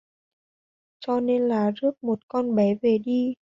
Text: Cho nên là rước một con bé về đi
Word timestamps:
Cho 0.99 1.19
nên 1.19 1.41
là 1.41 1.71
rước 1.71 2.03
một 2.03 2.19
con 2.29 2.55
bé 2.55 2.75
về 2.81 2.97
đi 2.97 3.33